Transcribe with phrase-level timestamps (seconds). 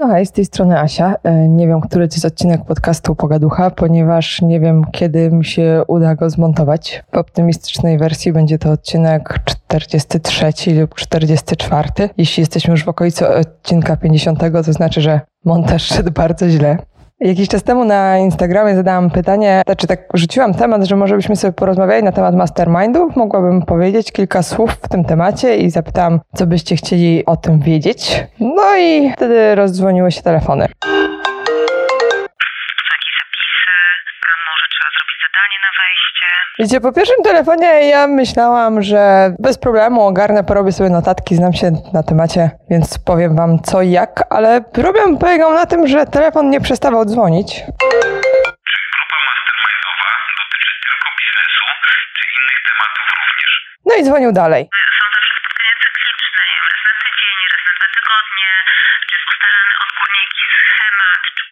[0.00, 1.14] No hej, z tej strony Asia.
[1.22, 5.82] E, nie wiem, który to jest odcinek podcastu Pogaducha, ponieważ nie wiem, kiedy mi się
[5.86, 7.02] uda go zmontować.
[7.12, 11.88] W optymistycznej wersji będzie to odcinek 43 lub 44.
[12.16, 16.78] Jeśli jesteśmy już w okolicy odcinka 50, to znaczy, że montaż szedł bardzo źle.
[17.20, 21.52] Jakiś czas temu na Instagramie zadałam pytanie, znaczy tak rzuciłam temat, że może byśmy sobie
[21.52, 23.16] porozmawiali na temat mastermindów.
[23.16, 28.26] Mogłabym powiedzieć kilka słów w tym temacie i zapytałam, co byście chcieli o tym wiedzieć.
[28.40, 30.68] No i wtedy rozdzwoniły się telefony.
[36.60, 41.72] Wiecie, po pierwszym telefonie ja myślałam, że bez problemu ogarnę, porobię sobie notatki, znam się
[41.92, 46.50] na temacie, więc powiem wam co i jak, ale problem polegał na tym, że telefon
[46.50, 47.64] nie przestawał dzwonić.
[53.86, 54.68] No i dzwonił dalej.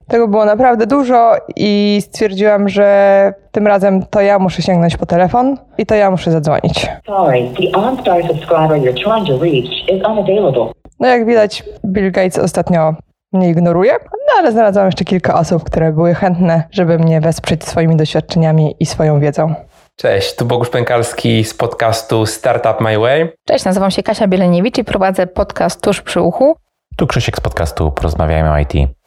[0.08, 5.56] Tego było naprawdę dużo i stwierdziłam, że tym razem to ja muszę sięgnąć po telefon
[5.78, 6.86] i to ja muszę zadzwonić.
[7.06, 10.72] Sorry, the OnStar subscriber you're trying to reach is unavailable.
[11.00, 12.94] No jak widać, Bill Gates ostatnio
[13.32, 17.96] mnie ignoruje, no ale znalazłam jeszcze kilka osób, które były chętne, żeby mnie wesprzeć swoimi
[17.96, 19.54] doświadczeniami i swoją wiedzą.
[19.96, 23.32] Cześć, tu Bogusz Pękalski z podcastu Startup My Way.
[23.48, 26.56] Cześć, nazywam się Kasia Bieleniewicz i prowadzę podcast Tuż przy uchu.
[26.96, 28.97] Tu Krzysiek z podcastu Porozmawiajmy o IT.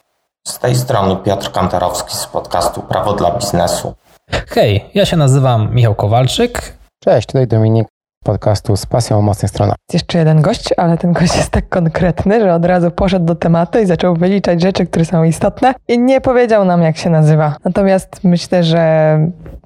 [0.48, 3.94] Z tej strony Piotr Kantarowski z podcastu Prawo dla Biznesu.
[4.48, 6.78] Hej, ja się nazywam Michał Kowalczyk.
[7.04, 7.88] Cześć, tutaj Dominik
[8.26, 9.76] podcastu z pasją o mocnych stronach.
[9.80, 13.36] Jest jeszcze jeden gość, ale ten gość jest tak konkretny, że od razu poszedł do
[13.36, 17.56] tematu i zaczął wyliczać rzeczy, które są istotne i nie powiedział nam, jak się nazywa.
[17.66, 19.18] Natomiast myślę, że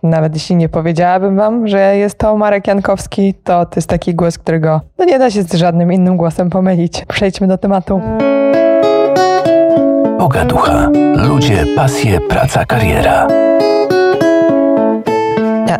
[0.03, 4.37] nawet jeśli nie powiedziałabym wam, że jest to Marek Jankowski, to to jest taki głos,
[4.37, 7.05] którego no nie da się z żadnym innym głosem pomylić.
[7.07, 8.01] Przejdźmy do tematu.
[10.19, 10.89] Pogaducha.
[11.15, 13.27] Ludzie, pasje, praca, kariera.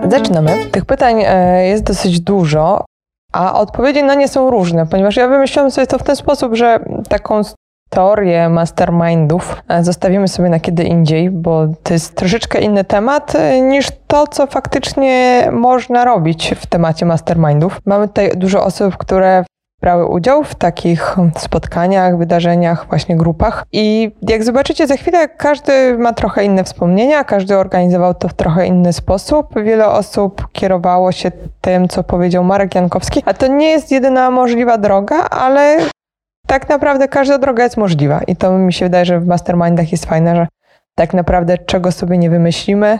[0.10, 0.66] Zaczynamy.
[0.72, 2.86] Tych pytań e, jest dosyć dużo,
[3.34, 6.80] a odpowiedzi na nie są różne, ponieważ ja wymyśliłam sobie to w ten sposób, że
[7.10, 7.42] taką
[7.90, 13.62] teorię mastermindów e, zostawimy sobie na kiedy indziej, bo to jest troszeczkę inny temat e,
[13.62, 17.80] niż to, co faktycznie można robić w temacie mastermindów.
[17.86, 19.46] Mamy tutaj dużo osób, które
[19.86, 23.66] brały udział w takich spotkaniach, wydarzeniach, właśnie grupach.
[23.72, 28.68] I jak zobaczycie za chwilę, każdy ma trochę inne wspomnienia, każdy organizował to w trochę
[28.68, 29.62] inny sposób.
[29.64, 31.32] Wiele osób kierowało się
[31.62, 35.78] tym, co powiedział Marek Jankowski, a to nie jest jedyna możliwa droga, ale
[36.48, 38.22] tak naprawdę każda droga jest możliwa.
[38.28, 40.48] I to mi się wydaje, że w mastermindach jest fajne, że
[40.96, 43.00] tak naprawdę czego sobie nie wymyślimy,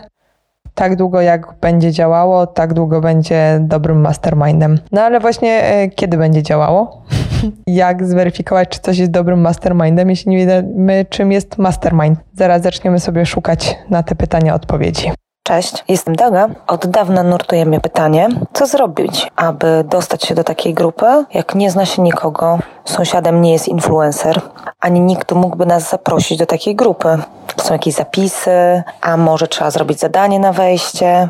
[0.76, 4.78] tak długo jak będzie działało, tak długo będzie dobrym mastermindem.
[4.92, 7.02] No ale właśnie e, kiedy będzie działało?
[7.66, 12.18] jak zweryfikować, czy coś jest dobrym mastermindem, jeśli nie wiemy, czym jest mastermind?
[12.34, 15.10] Zaraz zaczniemy sobie szukać na te pytania odpowiedzi.
[15.46, 16.48] Cześć, jestem Daga.
[16.66, 21.70] Od dawna nurtuje mnie pytanie, co zrobić, aby dostać się do takiej grupy, jak nie
[21.70, 22.58] zna się nikogo,
[22.90, 24.40] sąsiadem nie jest influencer,
[24.80, 27.08] ani nikt mógłby nas zaprosić do takiej grupy.
[27.56, 31.28] Są jakieś zapisy, a może trzeba zrobić zadanie na wejście,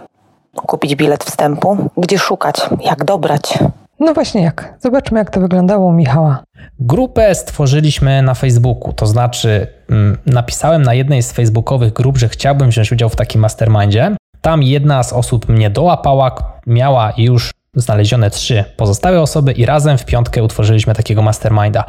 [0.56, 1.76] kupić bilet wstępu.
[1.96, 2.56] Gdzie szukać?
[2.80, 3.58] Jak dobrać?
[4.00, 4.74] No właśnie jak?
[4.80, 6.42] Zobaczmy, jak to wyglądało u Michała.
[6.80, 12.70] Grupę stworzyliśmy na Facebooku, to znaczy mm, napisałem na jednej z facebookowych grup, że chciałbym
[12.70, 14.16] wziąć udział w takim mastermindzie.
[14.40, 16.34] Tam jedna z osób mnie dołapała,
[16.66, 21.84] miała już znalezione trzy pozostałe osoby i razem w piątkę utworzyliśmy takiego masterminda.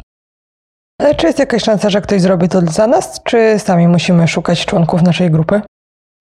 [1.00, 4.66] Ale czy jest jakaś szansa, że ktoś zrobi to za nas, czy sami musimy szukać
[4.66, 5.60] członków naszej grupy?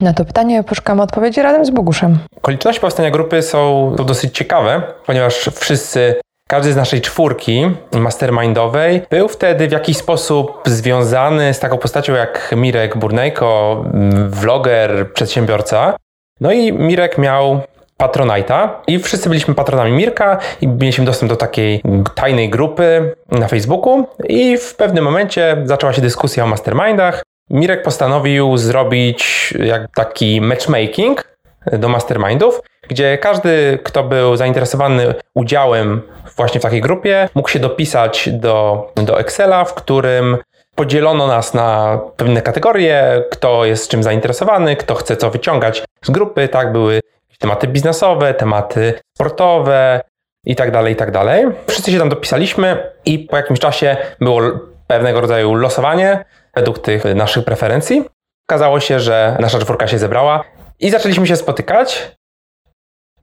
[0.02, 2.20] Na to pytanie poszukamy odpowiedzi razem z Boguszem.
[2.38, 6.16] Okoliczności powstania grupy są dosyć ciekawe, ponieważ wszyscy,
[6.48, 12.54] każdy z naszej czwórki mastermindowej był wtedy w jakiś sposób związany z taką postacią jak
[12.58, 13.84] Mirek Burnejko,
[14.30, 15.96] vloger, przedsiębiorca.
[16.42, 17.62] No i Mirek miał
[18.02, 21.82] Patronite'a i wszyscy byliśmy patronami Mirka i mieliśmy dostęp do takiej
[22.16, 27.24] tajnej grupy na Facebooku i w pewnym momencie zaczęła się dyskusja o mastermindach.
[27.50, 31.38] Mirek postanowił zrobić jak taki matchmaking
[31.72, 36.02] do mastermindów, gdzie każdy, kto był zainteresowany udziałem
[36.36, 40.38] właśnie w takiej grupie, mógł się dopisać do, do Excela, w którym
[40.76, 46.48] podzielono nas na pewne kategorie, kto jest czym zainteresowany, kto chce co wyciągać z grupy,
[46.48, 47.02] tak, były
[47.38, 50.02] tematy biznesowe, tematy sportowe
[50.46, 51.46] i tak dalej, i tak dalej.
[51.68, 54.42] Wszyscy się tam dopisaliśmy i po jakimś czasie było
[54.88, 56.26] pewnego rodzaju losowanie
[56.56, 58.04] według tych naszych preferencji.
[58.50, 60.44] Okazało się, że nasza czwórka się zebrała
[60.80, 62.18] i zaczęliśmy się spotykać.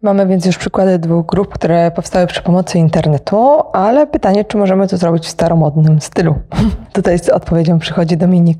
[0.02, 4.88] Mamy więc już przykłady dwóch grup, które powstały przy pomocy internetu, ale pytanie, czy możemy
[4.88, 6.34] to zrobić w staromodnym stylu.
[6.92, 8.58] Tutaj z odpowiedzią przychodzi Dominik.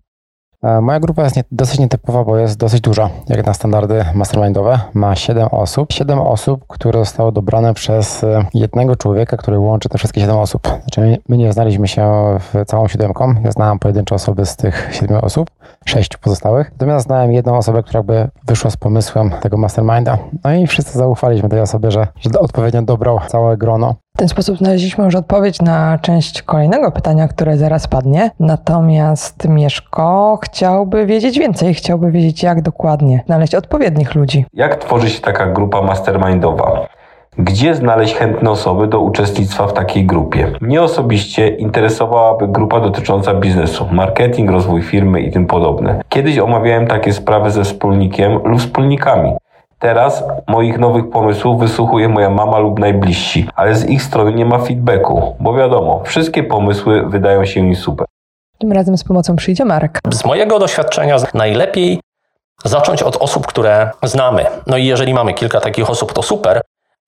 [0.65, 4.81] E, Moja grupa jest nie, dosyć nietypowa, bo jest dosyć duża, jak na standardy mastermindowe.
[4.95, 5.93] Ma 7 osób.
[5.93, 10.69] 7 osób, które zostało dobrane przez e, jednego człowieka, który łączy te wszystkie 7 osób.
[10.69, 13.35] Znaczy my, nie znaliśmy się w całą siódemką.
[13.45, 15.51] Ja znałem pojedyncze osoby z tych 7 osób,
[15.85, 16.73] 6 pozostałych.
[16.73, 20.19] Natomiast znałem jedną osobę, która jakby wyszła z pomysłem tego masterminda.
[20.45, 23.95] No i wszyscy zaufaliśmy tej osobie, że, że odpowiednio dobrał całe grono.
[24.17, 28.31] W ten sposób znaleźliśmy już odpowiedź na część kolejnego pytania, które zaraz padnie.
[28.41, 34.45] Natomiast Mieszko chciałby wiedzieć więcej, chciałby wiedzieć, jak dokładnie znaleźć odpowiednich ludzi.
[34.53, 36.87] Jak tworzy się taka grupa mastermindowa?
[37.39, 40.53] Gdzie znaleźć chętne osoby do uczestnictwa w takiej grupie?
[40.61, 46.03] Mnie osobiście interesowałaby grupa dotycząca biznesu, marketing, rozwój firmy i tym podobne.
[46.09, 49.33] Kiedyś omawiałem takie sprawy ze wspólnikiem lub wspólnikami.
[49.79, 54.59] Teraz moich nowych pomysłów wysłuchuje moja mama lub najbliżsi, ale z ich strony nie ma
[54.59, 58.06] feedbacku, bo wiadomo, wszystkie pomysły wydają się im super.
[58.59, 60.00] Tym razem z pomocą przyjdzie Marek.
[60.12, 62.00] Z mojego doświadczenia najlepiej
[62.65, 64.47] zacząć od osób, które znamy.
[64.67, 66.61] No i jeżeli mamy kilka takich osób, to super.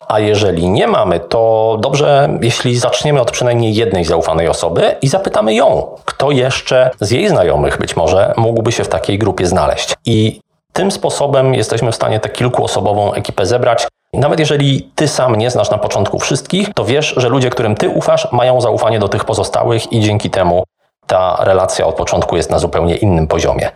[0.08, 5.54] A jeżeli nie mamy, to dobrze, jeśli zaczniemy od przynajmniej jednej zaufanej osoby i zapytamy
[5.54, 9.94] ją, kto jeszcze z jej znajomych być może mógłby się w takiej grupie znaleźć.
[10.04, 10.40] I
[10.76, 13.88] tym sposobem jesteśmy w stanie tę kilkuosobową ekipę zebrać.
[14.12, 17.88] Nawet jeżeli ty sam nie znasz na początku wszystkich, to wiesz, że ludzie, którym ty
[17.88, 20.64] ufasz, mają zaufanie do tych pozostałych i dzięki temu
[21.06, 23.70] ta relacja od początku jest na zupełnie innym poziomie.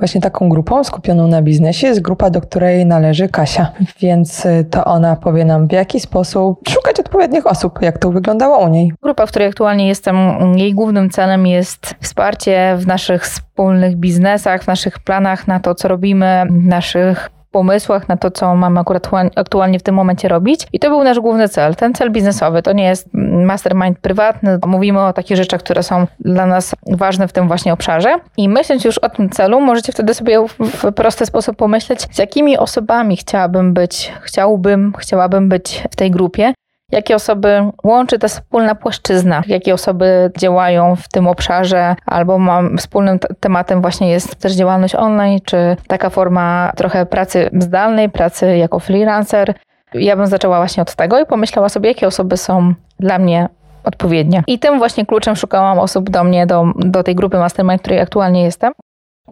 [0.00, 4.84] Właśnie taką grupą skupioną na biznesie jest grupa, do której należy Kasia, więc y, to
[4.84, 8.92] ona powie nam, w jaki sposób szukać odpowiednich osób, jak to wyglądało u niej.
[9.02, 10.16] Grupa, w której aktualnie jestem,
[10.56, 15.88] jej głównym celem jest wsparcie w naszych wspólnych biznesach, w naszych planach na to, co
[15.88, 20.66] robimy, naszych pomysłach na to, co mamy akurat aktualnie w tym momencie robić.
[20.72, 21.74] I to był nasz główny cel.
[21.74, 23.08] Ten cel biznesowy to nie jest
[23.44, 24.58] mastermind prywatny.
[24.66, 28.14] Mówimy o takich rzeczach, które są dla nas ważne w tym właśnie obszarze.
[28.36, 32.58] I myśląc już o tym celu, możecie wtedy sobie w prosty sposób pomyśleć, z jakimi
[32.58, 36.52] osobami chciałabym być, chciałbym, chciałabym być w tej grupie
[36.92, 43.18] jakie osoby łączy ta wspólna płaszczyzna, jakie osoby działają w tym obszarze, albo mam, wspólnym
[43.40, 49.54] tematem właśnie jest też działalność online, czy taka forma trochę pracy zdalnej, pracy jako freelancer.
[49.94, 53.48] Ja bym zaczęła właśnie od tego i pomyślała sobie, jakie osoby są dla mnie
[53.84, 54.42] odpowiednie.
[54.46, 58.00] I tym właśnie kluczem szukałam osób do mnie, do, do tej grupy mastermind, w której
[58.00, 58.72] aktualnie jestem.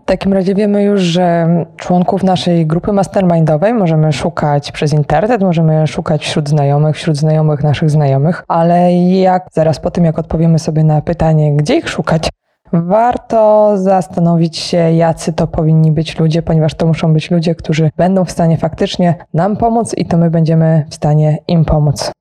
[0.08, 5.86] W takim razie wiemy już, że członków naszej grupy mastermindowej możemy szukać przez internet, możemy
[5.86, 10.84] szukać wśród znajomych, wśród znajomych naszych znajomych, ale jak zaraz po tym, jak odpowiemy sobie
[10.84, 12.28] na pytanie, gdzie ich szukać,
[12.72, 18.24] warto zastanowić się, jacy to powinni być ludzie, ponieważ to muszą być ludzie, którzy będą
[18.24, 22.12] w stanie faktycznie nam pomóc i to my będziemy w stanie im pomóc.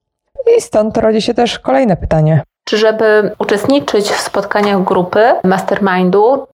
[0.57, 2.41] I stąd rodzi się też kolejne pytanie.
[2.63, 6.47] Czy żeby uczestniczyć w spotkaniach grupy mastermindu,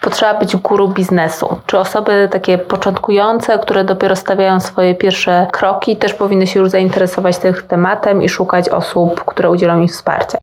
[0.00, 1.56] potrzeba być guru biznesu?
[1.66, 7.38] Czy osoby takie początkujące, które dopiero stawiają swoje pierwsze kroki, też powinny się już zainteresować
[7.38, 10.38] tym tematem i szukać osób, które udzielą im wsparcia?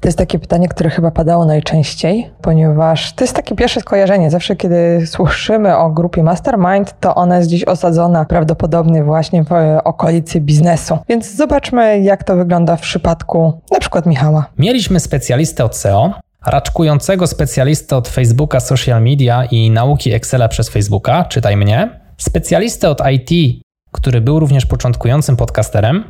[0.00, 4.30] To jest takie pytanie, które chyba padało najczęściej, ponieważ to jest takie pierwsze skojarzenie.
[4.30, 9.50] Zawsze, kiedy słyszymy o grupie Mastermind, to ona jest gdzieś osadzona prawdopodobnie właśnie w
[9.84, 10.98] okolicy biznesu.
[11.08, 14.46] Więc zobaczmy, jak to wygląda w przypadku na przykład Michała.
[14.58, 16.10] Mieliśmy specjalistę od SEO,
[16.46, 23.02] raczkującego specjalistę od Facebooka, social media i nauki Excela przez Facebooka, czytaj mnie, specjalistę od
[23.12, 23.60] IT,
[23.92, 26.04] który był również początkującym podcasterem.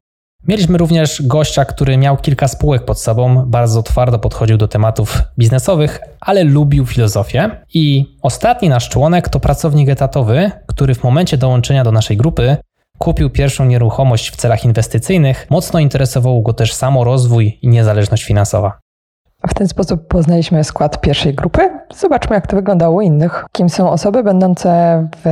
[0.49, 6.01] Mieliśmy również gościa, który miał kilka spółek pod sobą, bardzo twardo podchodził do tematów biznesowych,
[6.21, 7.51] ale lubił filozofię.
[7.75, 12.57] I ostatni nasz członek to pracownik etatowy, który w momencie dołączenia do naszej grupy
[12.99, 15.47] kupił pierwszą nieruchomość w celach inwestycyjnych.
[15.51, 18.79] Mocno interesował go też samorozwój i niezależność finansowa.
[19.49, 21.61] W ten sposób poznaliśmy skład pierwszej grupy.
[21.97, 23.45] Zobaczmy, jak to wyglądało u innych.
[23.53, 25.31] Kim są osoby będące w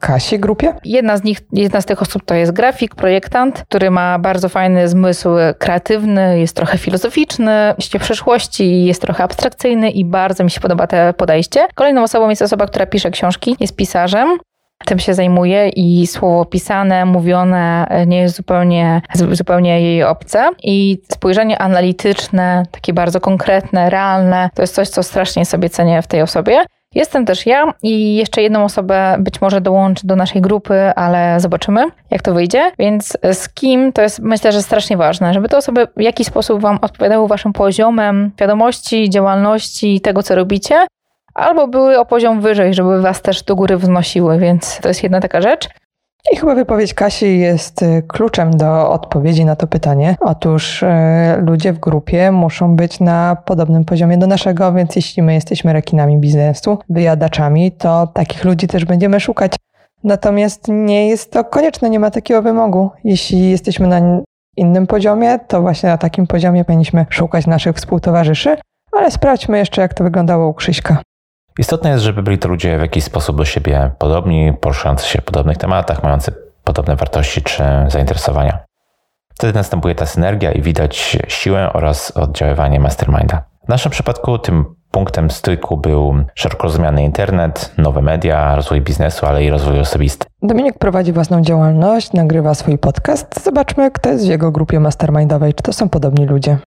[0.00, 0.74] Kasi grupie?
[0.84, 4.88] Jedna z nich, jedna z tych osób to jest grafik, projektant, który ma bardzo fajny
[4.88, 10.60] zmysł kreatywny, jest trochę filozoficzny, myśli o przyszłości, jest trochę abstrakcyjny i bardzo mi się
[10.60, 11.66] podoba to podejście.
[11.74, 14.38] Kolejną osobą jest osoba, która pisze książki, jest pisarzem,
[14.84, 20.50] tym się zajmuje i słowo pisane, mówione nie jest zupełnie, zupełnie jej obce.
[20.62, 26.06] I spojrzenie analityczne, takie bardzo konkretne, realne, to jest coś, co strasznie sobie cenię w
[26.06, 26.64] tej osobie.
[26.94, 31.84] Jestem też ja i jeszcze jedną osobę być może dołączy do naszej grupy, ale zobaczymy,
[32.10, 32.72] jak to wyjdzie.
[32.78, 36.60] Więc z kim to jest myślę, że strasznie ważne, żeby te osoby w jakiś sposób
[36.60, 40.86] Wam odpowiadały Waszym poziomem świadomości, działalności, tego co robicie,
[41.34, 45.20] albo były o poziom wyżej, żeby Was też do góry wznosiły, więc to jest jedna
[45.20, 45.68] taka rzecz.
[46.32, 50.16] I chyba wypowiedź Kasi jest y, kluczem do odpowiedzi na to pytanie.
[50.20, 55.34] Otóż e, ludzie w grupie muszą być na podobnym poziomie do naszego, więc jeśli my
[55.34, 59.52] jesteśmy rekinami biznesu, wyjadaczami, to takich ludzi też będziemy szukać.
[60.04, 62.90] Natomiast nie jest to konieczne, nie ma takiego wymogu.
[63.04, 64.20] Jeśli jesteśmy na
[64.56, 68.56] innym poziomie, to właśnie na takim poziomie powinniśmy szukać naszych współtowarzyszy,
[68.92, 71.02] ale sprawdźmy jeszcze, jak to wyglądało u Krzyśka.
[71.58, 75.24] Istotne jest, żeby byli to ludzie w jakiś sposób do siebie podobni, poruszający się w
[75.24, 78.58] podobnych tematach, mający podobne wartości czy zainteresowania.
[79.34, 83.42] Wtedy następuje ta synergia i widać siłę oraz oddziaływanie masterminda.
[83.64, 89.44] W naszym przypadku tym punktem styku był szeroko rozumiany internet, nowe media, rozwój biznesu, ale
[89.44, 90.26] i rozwój osobisty.
[90.42, 93.44] Dominik prowadzi własną działalność, nagrywa swój podcast.
[93.44, 95.54] Zobaczmy, kto jest w jego grupie mastermindowej.
[95.54, 96.58] Czy to są podobni ludzie?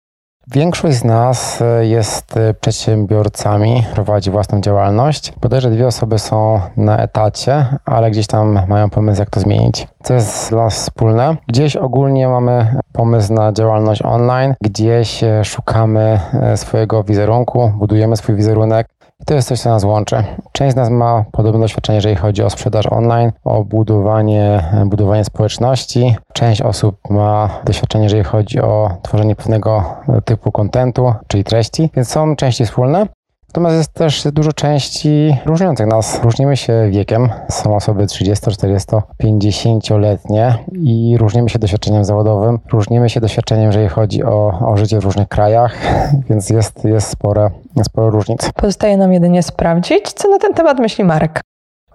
[0.52, 5.32] Większość z nas e, jest e, przedsiębiorcami, prowadzi własną działalność.
[5.40, 9.88] Bodajże dwie osoby są na etacie, ale gdzieś tam mają pomysł, jak to zmienić.
[10.02, 11.36] Co jest dla nas wspólne?
[11.48, 16.20] Gdzieś ogólnie mamy pomysł na działalność online, gdzieś e, szukamy
[16.56, 18.86] swojego wizerunku, budujemy swój wizerunek,
[19.26, 20.24] to jest coś, co nas łączy.
[20.52, 26.16] Część z nas ma podobne doświadczenie, jeżeli chodzi o sprzedaż online, o budowanie, budowanie społeczności.
[26.32, 29.84] Część osób ma doświadczenie, jeżeli chodzi o tworzenie pewnego
[30.24, 33.06] typu kontentu, czyli treści, więc są części wspólne.
[33.54, 36.20] Natomiast jest też dużo części różniących nas.
[36.22, 37.28] Różnimy się wiekiem.
[37.48, 38.88] Są osoby 30, 40,
[39.22, 42.58] 50-letnie i różnimy się doświadczeniem zawodowym.
[42.72, 45.76] Różnimy się doświadczeniem, jeżeli chodzi o, o życie w różnych krajach,
[46.30, 47.50] więc jest, jest spore,
[47.82, 48.50] sporo różnic.
[48.56, 51.40] Pozostaje nam jedynie sprawdzić, co na ten temat myśli Marek.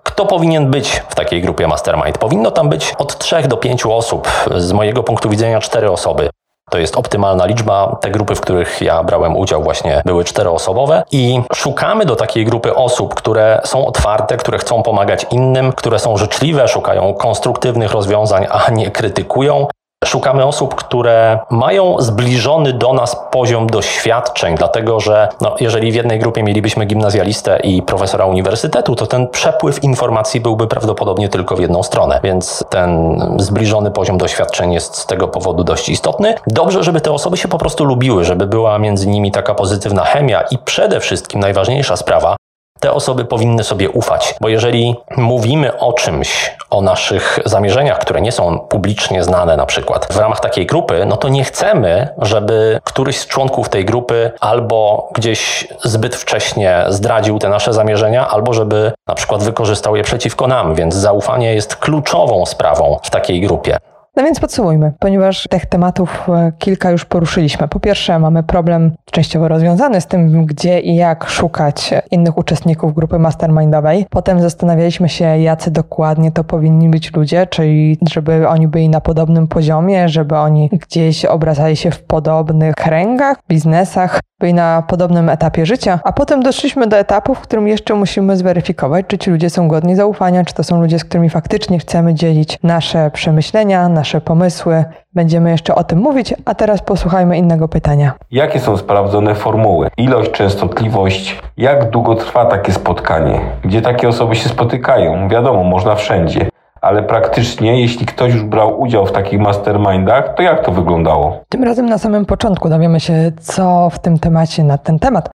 [0.04, 2.18] Kto powinien być w takiej grupie mastermind?
[2.18, 4.28] Powinno tam być od 3 do 5 osób.
[4.58, 6.30] Z mojego punktu widzenia 4 osoby.
[6.70, 7.98] To jest optymalna liczba.
[8.02, 12.76] Te grupy, w których ja brałem udział, właśnie były czteroosobowe i szukamy do takiej grupy
[12.76, 18.72] osób, które są otwarte, które chcą pomagać innym, które są życzliwe, szukają konstruktywnych rozwiązań, a
[18.72, 19.68] nie krytykują.
[20.06, 26.20] Szukamy osób, które mają zbliżony do nas poziom doświadczeń, dlatego że no, jeżeli w jednej
[26.20, 31.84] grupie mielibyśmy gimnazjalistę i profesora uniwersytetu, to ten przepływ informacji byłby prawdopodobnie tylko w jedną
[31.84, 36.36] stronę, więc ten zbliżony poziom doświadczeń jest z tego powodu dość istotny.
[36.48, 40.42] Dobrze, żeby te osoby się po prostu lubiły, żeby była między nimi taka pozytywna chemia
[40.42, 42.36] i przede wszystkim najważniejsza sprawa,
[42.80, 48.32] te osoby powinny sobie ufać, bo jeżeli mówimy o czymś, o naszych zamierzeniach, które nie
[48.32, 53.20] są publicznie znane na przykład w ramach takiej grupy, no to nie chcemy, żeby któryś
[53.20, 59.16] z członków tej grupy albo gdzieś zbyt wcześnie zdradził te nasze zamierzenia, albo żeby na
[59.16, 63.78] przykład wykorzystał je przeciwko nam, więc zaufanie jest kluczową sprawą w takiej grupie.
[64.20, 67.68] No więc podsumujmy, ponieważ tych tematów e, kilka już poruszyliśmy.
[67.68, 73.20] Po pierwsze, mamy problem częściowo rozwiązany z tym, gdzie i jak szukać innych uczestników grupy
[73.20, 74.06] mastermindowej.
[74.10, 79.48] Potem zastanawialiśmy się, jacy dokładnie to powinni być ludzie, czyli żeby oni byli na podobnym
[79.48, 86.00] poziomie, żeby oni gdzieś obracali się w podobnych kręgach, biznesach, byli na podobnym etapie życia,
[86.04, 89.96] a potem doszliśmy do etapu, w którym jeszcze musimy zweryfikować, czy ci ludzie są godni
[89.96, 94.86] zaufania, czy to są ludzie, z którymi faktycznie chcemy dzielić nasze przemyślenia, nasze pomysły.
[95.14, 98.14] Będziemy jeszcze o tym mówić, a teraz posłuchajmy innego pytania.
[98.32, 99.90] Jakie są sprawdzone formuły?
[99.98, 101.40] Ilość, częstotliwość?
[101.58, 103.40] Jak długo trwa takie spotkanie?
[103.64, 105.30] Gdzie takie osoby się spotykają?
[105.30, 106.50] Wiadomo, można wszędzie
[106.82, 111.44] ale praktycznie, jeśli ktoś już brał udział w takich mastermindach, to jak to wyglądało?
[111.50, 115.30] Tym razem na samym początku dowiemy się, co w tym temacie na ten temat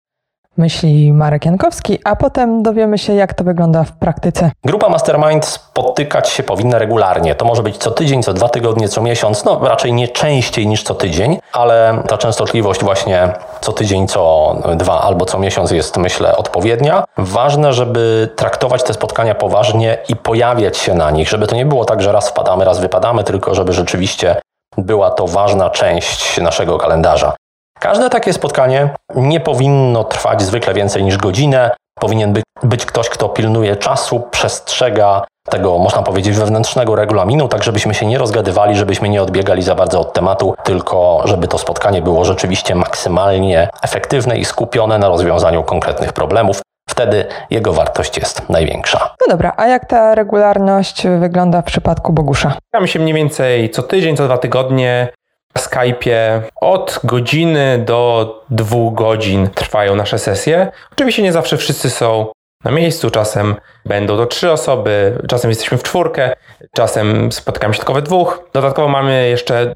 [0.57, 4.51] myśli Marek Jankowski, a potem dowiemy się, jak to wygląda w praktyce.
[4.65, 7.35] Grupa Mastermind spotykać się powinna regularnie.
[7.35, 10.83] To może być co tydzień, co dwa tygodnie, co miesiąc, no raczej nie częściej niż
[10.83, 13.29] co tydzień, ale ta częstotliwość właśnie
[13.61, 17.03] co tydzień, co dwa albo co miesiąc jest myślę odpowiednia.
[17.17, 21.85] Ważne, żeby traktować te spotkania poważnie i pojawiać się na nich, żeby to nie było
[21.85, 24.35] tak, że raz wpadamy, raz wypadamy, tylko żeby rzeczywiście
[24.77, 27.35] była to ważna część naszego kalendarza.
[27.79, 31.71] Każde takie spotkanie nie powinno trwać zwykle więcej niż godzinę.
[31.99, 37.93] Powinien by, być ktoś, kto pilnuje czasu, przestrzega tego, można powiedzieć, wewnętrznego regulaminu, tak żebyśmy
[37.93, 42.25] się nie rozgadywali, żebyśmy nie odbiegali za bardzo od tematu, tylko żeby to spotkanie było
[42.25, 46.61] rzeczywiście maksymalnie efektywne i skupione na rozwiązaniu konkretnych problemów.
[46.89, 49.15] Wtedy jego wartość jest największa.
[49.21, 52.53] No dobra, a jak ta regularność wygląda w przypadku Bogusza?
[52.73, 55.07] Mamy się mniej więcej co tydzień, co dwa tygodnie.
[55.57, 60.71] Skype'ie od godziny do dwóch godzin trwają nasze sesje.
[60.91, 62.27] Oczywiście nie zawsze wszyscy są
[62.63, 66.35] na miejscu, czasem będą to trzy osoby, czasem jesteśmy w czwórkę,
[66.75, 68.49] czasem spotykamy się tylko we dwóch.
[68.53, 69.75] Dodatkowo mamy jeszcze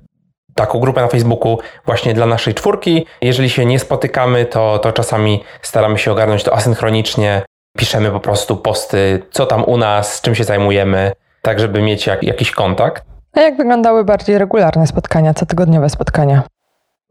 [0.55, 3.05] taką grupę na Facebooku właśnie dla naszej czwórki.
[3.21, 7.41] Jeżeli się nie spotykamy, to, to czasami staramy się ogarnąć to asynchronicznie.
[7.77, 11.11] Piszemy po prostu posty, co tam u nas, czym się zajmujemy.
[11.41, 13.08] tak żeby mieć jak, jakiś kontakt.
[13.33, 16.43] A jak wyglądały bardziej regularne spotkania, cotygodniowe spotkania?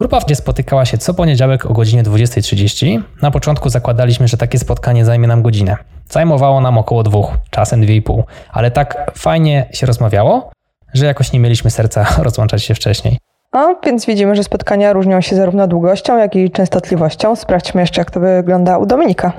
[0.00, 3.02] Grupa wtedy spotykała się co poniedziałek o godzinie 20.30.
[3.22, 5.76] Na początku zakładaliśmy, że takie spotkanie zajmie nam godzinę.
[6.10, 10.50] Zajmowało nam około dwóch, czasem dwie i pół, ale tak fajnie się rozmawiało,
[10.94, 13.18] że jakoś nie mieliśmy serca rozłączać się wcześniej.
[13.52, 17.36] O, więc widzimy, że spotkania różnią się zarówno długością, jak i częstotliwością.
[17.36, 19.32] Sprawdźmy jeszcze, jak to wygląda u Dominika.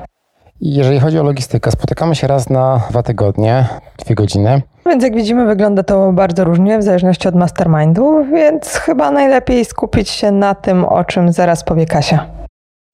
[0.62, 3.66] Jeżeli chodzi o logistykę, spotykamy się raz na dwa tygodnie,
[4.06, 4.62] dwie godziny.
[4.90, 10.10] Więc jak widzimy, wygląda to bardzo różnie w zależności od mastermindu, więc chyba najlepiej skupić
[10.10, 12.26] się na tym, o czym zaraz powie Kasia.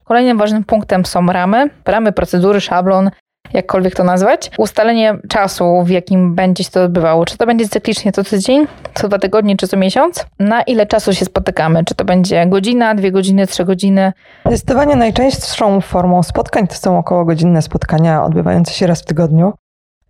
[0.04, 3.10] Kolejnym ważnym punktem są ramy, ramy, procedury, szablon,
[3.52, 4.50] jakkolwiek to nazwać.
[4.58, 7.24] Ustalenie czasu, w jakim będzie się to odbywało.
[7.24, 10.26] Czy to będzie cyklicznie co tydzień, co dwa tygodnie, czy co miesiąc?
[10.38, 11.84] Na ile czasu się spotykamy?
[11.84, 14.12] Czy to będzie godzina, dwie godziny, trzy godziny?
[14.46, 19.52] Zdecydowanie najczęstszą formą spotkań to są około godzinne spotkania odbywające się raz w tygodniu.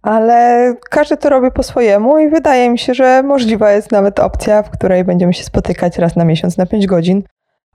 [0.06, 4.62] Ale każdy to robi po swojemu i wydaje mi się, że możliwa jest nawet opcja,
[4.62, 7.22] w której będziemy się spotykać raz na miesiąc na 5 godzin.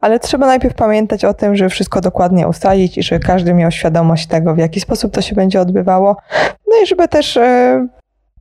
[0.01, 4.27] Ale trzeba najpierw pamiętać o tym, żeby wszystko dokładnie ustalić i żeby każdy miał świadomość
[4.27, 6.17] tego, w jaki sposób to się będzie odbywało.
[6.67, 7.87] No i żeby też e,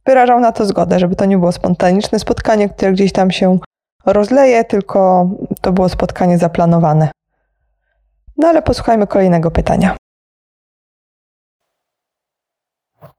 [0.06, 3.58] wyrażał na to zgodę, żeby to nie było spontaniczne spotkanie, które gdzieś tam się
[4.06, 5.30] rozleje, tylko
[5.60, 7.10] to było spotkanie zaplanowane.
[8.36, 9.96] No ale posłuchajmy kolejnego pytania.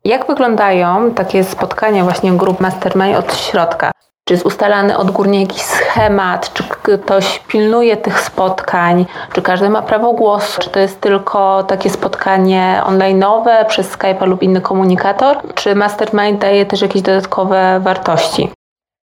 [0.06, 3.92] Jak wyglądają takie spotkania właśnie grup mastermind od środka?
[4.26, 6.54] Czy jest ustalany odgórnie jakiś schemat?
[6.54, 9.06] Czy ktoś pilnuje tych spotkań?
[9.34, 10.62] Czy każdy ma prawo głosu?
[10.62, 15.38] Czy to jest tylko takie spotkanie online'owe przez Skype'a lub inny komunikator?
[15.56, 18.50] Czy mastermind daje też jakieś dodatkowe wartości?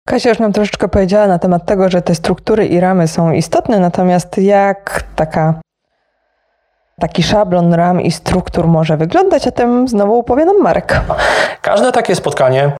[0.08, 3.80] Kasia już nam troszeczkę powiedziała na temat tego, że te struktury i ramy są istotne,
[3.80, 5.54] natomiast jak taka,
[7.00, 11.00] taki szablon ram i struktur może wyglądać, o tym znowu opowie nam Marek.
[11.62, 12.72] Każde takie spotkanie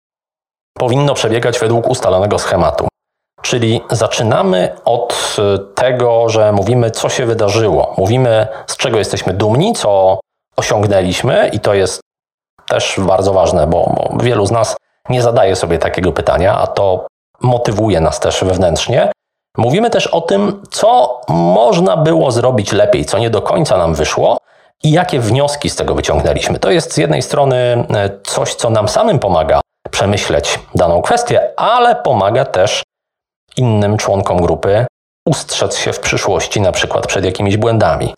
[0.78, 2.88] powinno przebiegać według ustalonego schematu.
[3.42, 5.36] Czyli zaczynamy od
[5.74, 7.94] tego, że mówimy, co się wydarzyło.
[7.98, 10.20] Mówimy, z czego jesteśmy dumni, co
[10.56, 12.00] osiągnęliśmy, i to jest
[12.66, 14.76] też bardzo ważne, bo wielu z nas
[15.08, 17.06] nie zadaje sobie takiego pytania, a to
[17.40, 19.12] motywuje nas też wewnętrznie.
[19.58, 24.38] Mówimy też o tym, co można było zrobić lepiej, co nie do końca nam wyszło
[24.82, 26.58] i jakie wnioski z tego wyciągnęliśmy.
[26.58, 27.84] To jest z jednej strony
[28.24, 32.82] coś, co nam samym pomaga przemyśleć daną kwestię, ale pomaga też
[33.56, 34.86] innym członkom grupy
[35.26, 38.14] ustrzec się w przyszłości, na przykład przed jakimiś błędami.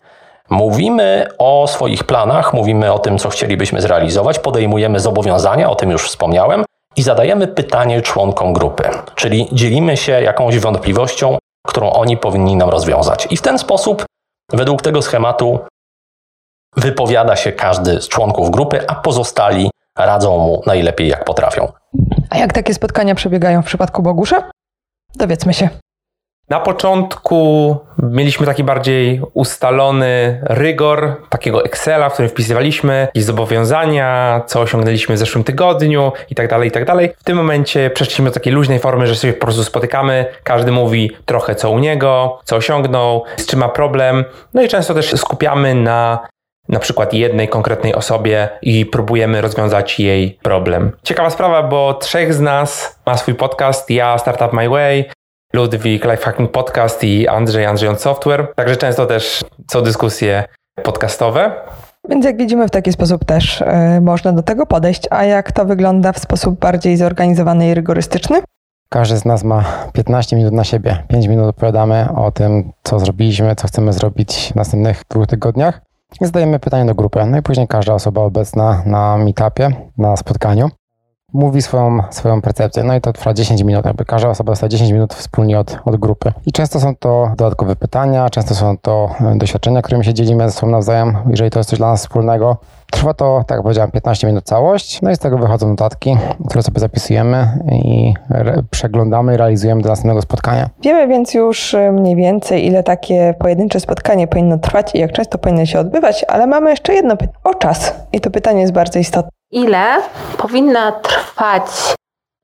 [0.49, 6.07] Mówimy o swoich planach, mówimy o tym, co chcielibyśmy zrealizować, podejmujemy zobowiązania, o tym już
[6.07, 6.65] wspomniałem,
[6.97, 8.83] i zadajemy pytanie członkom grupy,
[9.15, 13.27] czyli dzielimy się jakąś wątpliwością, którą oni powinni nam rozwiązać.
[13.31, 14.05] I w ten sposób,
[14.53, 15.59] według tego schematu,
[16.77, 21.71] wypowiada się każdy z członków grupy, a pozostali radzą mu najlepiej jak potrafią.
[22.29, 24.51] A jak takie spotkania przebiegają w przypadku Bogusza?
[25.15, 25.69] Dowiedzmy się.
[26.49, 34.61] Na początku mieliśmy taki bardziej ustalony rygor takiego Excela, w którym wpisywaliśmy jakieś zobowiązania, co
[34.61, 37.13] osiągnęliśmy w zeszłym tygodniu i tak dalej, i tak dalej.
[37.17, 41.11] W tym momencie przeszliśmy do takiej luźnej formy, że się po prostu spotykamy, każdy mówi
[41.25, 45.75] trochę co u niego, co osiągnął, z czym ma problem, no i często też skupiamy
[45.75, 46.27] na
[46.69, 50.91] na przykład jednej konkretnej osobie i próbujemy rozwiązać jej problem.
[51.03, 53.89] Ciekawa sprawa, bo trzech z nas ma swój podcast.
[53.89, 55.09] Ja, Startup My Way,
[55.53, 58.53] Ludwik, Lifehacking Podcast i Andrzej, Andrzej on Software.
[58.55, 60.43] Także często też są dyskusje
[60.83, 61.51] podcastowe.
[62.09, 63.65] Więc jak widzimy, w taki sposób też y,
[64.01, 65.03] można do tego podejść.
[65.09, 68.41] A jak to wygląda w sposób bardziej zorganizowany i rygorystyczny?
[68.89, 71.03] Każdy z nas ma 15 minut na siebie.
[71.07, 75.81] 5 minut opowiadamy o tym, co zrobiliśmy, co chcemy zrobić w następnych dwóch tygodniach.
[76.21, 80.69] Zadajemy pytanie do grupy, no i później każda osoba obecna na meetupie, na spotkaniu,
[81.37, 82.83] mówi swoją, swoją percepcję.
[82.83, 85.95] No i to trwa 10 minut, jakby każda osoba dostaje 10 minut wspólnie od, od
[85.95, 86.33] grupy.
[86.45, 90.51] I często są to dodatkowe pytania, często są to e, doświadczenia, którymi się dzielimy ze
[90.51, 92.57] sobą nawzajem, jeżeli to jest coś dla nas wspólnego.
[92.91, 96.17] Trwa to, tak jak powiedziałem, 15 minut całość, no i z tego wychodzą notatki,
[96.49, 98.13] które sobie zapisujemy i
[98.69, 100.69] przeglądamy i realizujemy do następnego spotkania.
[100.83, 105.37] Wiemy więc już y, mniej więcej, ile takie pojedyncze spotkanie powinno trwać i jak często
[105.37, 107.95] powinno się odbywać, ale mamy jeszcze jedno pytanie o czas.
[108.13, 109.36] I to pytanie jest bardzo istotne.
[109.51, 109.85] Ile
[110.37, 111.95] powinna trwać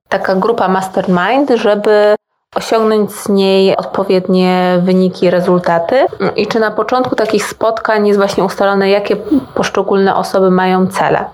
[0.10, 2.16] taka grupa mastermind, żeby
[2.56, 5.96] osiągnąć z niej odpowiednie wyniki, rezultaty?
[6.36, 9.16] I czy na początku takich spotkań jest właśnie ustalone, jakie
[9.56, 11.26] poszczególne osoby mają cele?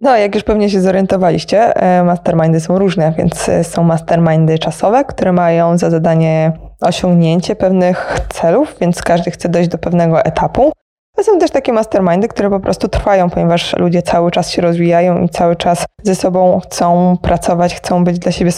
[0.00, 5.04] No, jak już pewnie się zorientowaliście, e, mastermindy są różne, więc e, są mastermindy czasowe,
[5.04, 10.72] które mają za zadanie osiągnięcie pewnych celów, więc każdy chce dojść do pewnego etapu.
[11.16, 15.22] A są też takie mastermindy, które po prostu trwają, ponieważ ludzie cały czas się rozwijają
[15.22, 18.50] i cały czas ze sobą chcą pracować, chcą być dla siebie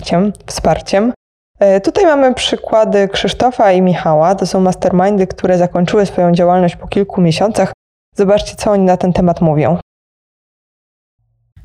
[0.46, 1.12] wsparciem.
[1.58, 4.34] E, tutaj mamy przykłady Krzysztofa i Michała.
[4.34, 7.72] To są mastermindy, które zakończyły swoją działalność po kilku miesiącach.
[8.16, 9.78] Zobaczcie, co oni na ten temat mówią.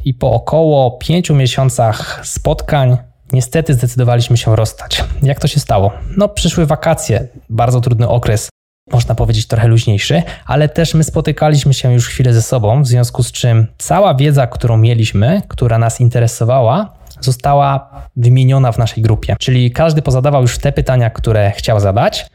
[0.06, 2.98] I po około pięciu miesiącach spotkań,
[3.32, 5.04] niestety zdecydowaliśmy się rozstać.
[5.24, 5.92] Jak to się stało?
[6.18, 8.50] No, przyszły wakacje, bardzo trudny okres,
[8.92, 13.24] można powiedzieć trochę luźniejszy, ale też my spotykaliśmy się już chwilę ze sobą, w związku
[13.24, 19.36] z czym cała wiedza, którą mieliśmy, która nas interesowała, została wymieniona w naszej grupie.
[19.40, 22.26] Czyli każdy pozadawał już te pytania, które chciał zadać.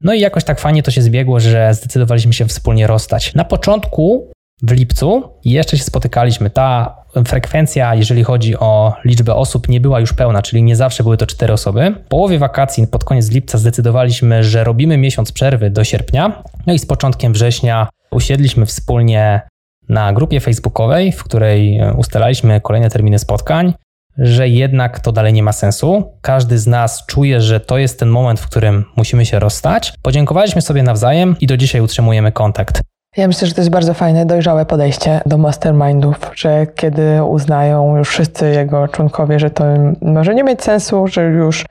[0.00, 3.34] No i jakoś tak fajnie to się zbiegło, że zdecydowaliśmy się wspólnie rozstać.
[3.34, 4.30] Na początku
[4.62, 6.50] w lipcu jeszcze się spotykaliśmy.
[6.50, 6.96] Ta
[7.26, 11.26] frekwencja, jeżeli chodzi o liczbę osób, nie była już pełna, czyli nie zawsze były to
[11.26, 11.94] cztery osoby.
[12.06, 16.42] W połowie wakacji, pod koniec lipca, zdecydowaliśmy, że robimy miesiąc przerwy do sierpnia.
[16.66, 19.40] No i z początkiem września usiedliśmy wspólnie
[19.88, 23.74] na grupie facebookowej, w której ustalaliśmy kolejne terminy spotkań
[24.18, 26.12] że jednak to dalej nie ma sensu.
[26.20, 29.92] Każdy z nas czuje, że to jest ten moment, w którym musimy się rozstać.
[30.02, 32.80] Podziękowaliśmy sobie nawzajem i do dzisiaj utrzymujemy kontakt.
[33.16, 38.08] Ja myślę, że to jest bardzo fajne, dojrzałe podejście do mastermindów, że kiedy uznają już
[38.08, 39.64] wszyscy jego członkowie, że to
[40.02, 41.66] może nie mieć sensu, że już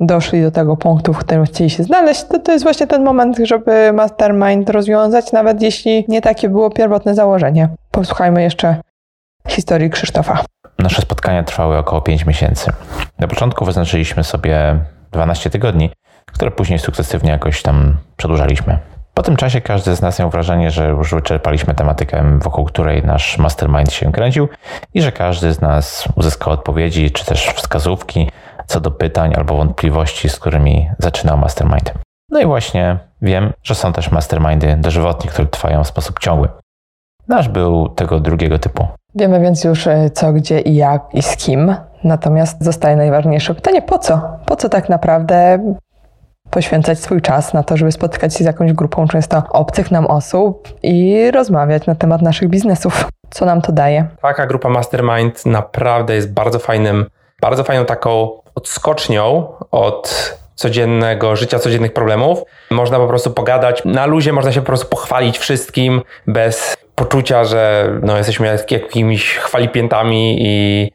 [0.00, 3.36] doszli do tego punktu, w którym chcieli się znaleźć, to to jest właśnie ten moment,
[3.44, 7.68] żeby mastermind rozwiązać, nawet jeśli nie takie było pierwotne założenie.
[7.90, 8.76] Posłuchajmy jeszcze
[9.48, 10.44] historii Krzysztofa.
[10.78, 12.72] Nasze spotkania trwały około 5 miesięcy.
[13.18, 14.78] Na początku wyznaczyliśmy sobie
[15.12, 15.90] 12 tygodni,
[16.26, 18.78] które później sukcesywnie jakoś tam przedłużaliśmy.
[19.14, 23.38] Po tym czasie każdy z nas miał wrażenie, że już wyczerpaliśmy tematykę, wokół której nasz
[23.38, 24.48] mastermind się kręcił
[24.94, 28.30] i że każdy z nas uzyskał odpowiedzi czy też wskazówki
[28.66, 31.92] co do pytań albo wątpliwości, z którymi zaczynał mastermind.
[32.28, 36.48] No i właśnie wiem, że są też mastermindy dożywotnie, które trwają w sposób ciągły.
[37.28, 38.86] Nasz był tego drugiego typu.
[39.14, 41.74] Wiemy więc już e, co, gdzie i jak i z kim.
[42.04, 44.20] Natomiast zostaje najważniejsze pytanie, po co?
[44.46, 45.58] Po co tak naprawdę
[46.50, 50.68] poświęcać swój czas na to, żeby spotykać się z jakąś grupą często obcych nam osób
[50.82, 53.08] i rozmawiać na temat naszych biznesów?
[53.30, 54.08] Co nam to daje?
[54.22, 57.06] Taka grupa Mastermind naprawdę jest bardzo fajnym,
[57.40, 62.42] bardzo fajną taką odskocznią od codziennego życia, codziennych problemów.
[62.70, 67.90] Można po prostu pogadać na luzie, można się po prostu pochwalić wszystkim bez poczucia, że
[68.02, 70.90] no, jesteśmy jak, jakimiś chwalipiętami i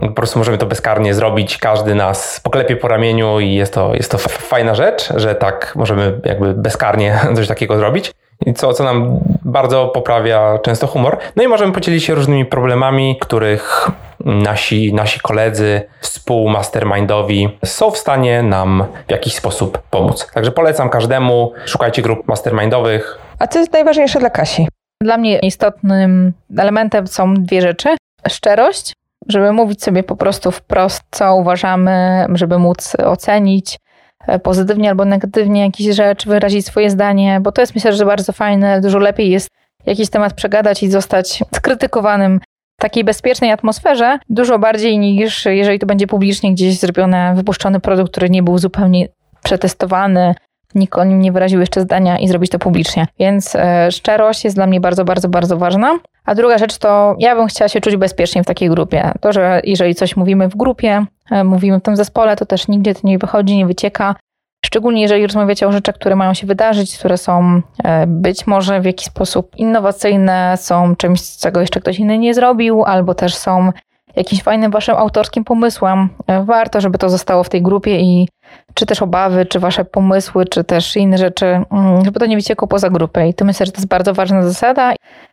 [0.00, 1.58] po prostu możemy to bezkarnie zrobić.
[1.58, 6.20] Każdy nas poklepie po ramieniu i jest to, jest to fajna rzecz, że tak możemy
[6.24, 8.12] jakby bezkarnie coś takiego zrobić.
[8.46, 11.18] I co, co nam bardzo poprawia często humor.
[11.36, 13.90] No i możemy podzielić się różnymi problemami, których
[14.24, 20.30] nasi, nasi koledzy współmastermindowi są w stanie nam w jakiś sposób pomóc.
[20.34, 23.18] Także polecam każdemu, szukajcie grup mastermindowych.
[23.38, 24.68] A co jest najważniejsze dla Kasi?
[25.02, 27.96] Dla mnie istotnym elementem są dwie rzeczy.
[28.28, 28.92] Szczerość,
[29.28, 33.78] żeby mówić sobie po prostu wprost, co uważamy, żeby móc ocenić
[34.26, 38.32] e, pozytywnie albo negatywnie jakieś rzecz, wyrazić swoje zdanie, bo to jest myślę, że bardzo
[38.32, 38.80] fajne.
[38.80, 39.48] Dużo lepiej jest
[39.86, 42.40] jakiś temat przegadać i zostać skrytykowanym
[42.78, 48.10] w takiej bezpiecznej atmosferze, dużo bardziej niż jeżeli to będzie publicznie gdzieś zrobione, wypuszczony produkt,
[48.10, 49.08] który nie był zupełnie
[49.42, 50.34] przetestowany,
[50.74, 53.06] nikt o nim nie wyraził jeszcze zdania i zrobić to publicznie.
[53.18, 55.98] Więc e, szczerość jest dla mnie bardzo, bardzo, bardzo ważna.
[56.26, 59.12] A druga rzecz to ja bym chciała się czuć bezpiecznie w takiej grupie.
[59.20, 62.94] To, że jeżeli coś mówimy w grupie, e, mówimy w tym zespole, to też nigdzie
[62.94, 64.16] to nie wychodzi, nie wycieka.
[64.64, 68.84] Szczególnie jeżeli rozmawiacie o rzeczach, które mają się wydarzyć, które są e, być może w
[68.84, 73.72] jakiś sposób innowacyjne, są czymś, czego jeszcze ktoś inny nie zrobił, albo też są
[74.16, 76.08] jakimś fajnym waszym autorskim pomysłem.
[76.26, 78.28] E, warto, żeby to zostało w tej grupie i
[78.74, 82.68] czy też obawy, czy wasze pomysły, czy też inne rzeczy, mm, żeby to nie wyciekło
[82.68, 83.28] poza grupę.
[83.28, 84.92] I to myślę, że to jest bardzo ważna zasada.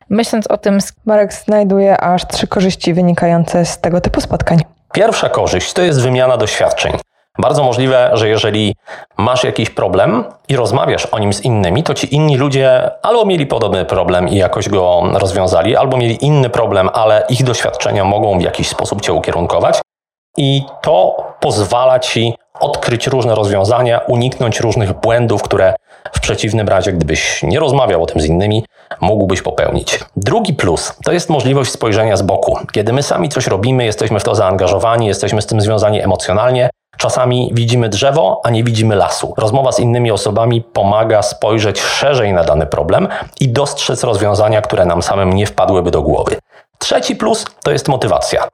[0.09, 0.77] Myśląc o tym...
[1.05, 4.57] Marek znajduje aż trzy korzyści wynikające z tego typu spotkań.
[4.93, 6.93] Pierwsza korzyść to jest wymiana doświadczeń.
[7.39, 8.75] Bardzo możliwe, że jeżeli
[9.17, 13.45] masz jakiś problem i rozmawiasz o nim z innymi, to ci inni ludzie albo mieli
[13.45, 18.41] podobny problem i jakoś go rozwiązali, albo mieli inny problem, ale ich doświadczenia mogą w
[18.41, 19.81] jakiś sposób cię ukierunkować.
[20.37, 25.75] I to pozwala ci odkryć różne rozwiązania, uniknąć różnych błędów, które
[26.13, 28.65] w przeciwnym razie, gdybyś nie rozmawiał o tym z innymi,
[29.01, 29.99] mógłbyś popełnić.
[30.15, 32.57] Drugi plus to jest możliwość spojrzenia z boku.
[32.71, 37.51] Kiedy my sami coś robimy, jesteśmy w to zaangażowani, jesteśmy z tym związani emocjonalnie, Czasami
[37.53, 39.33] widzimy drzewo, a nie widzimy lasu.
[39.37, 43.07] Rozmowa z innymi osobami pomaga spojrzeć szerzej na dany problem
[43.39, 46.35] i dostrzec rozwiązania, które nam samym nie wpadłyby do głowy.
[46.77, 48.47] Trzeci plus to jest motywacja.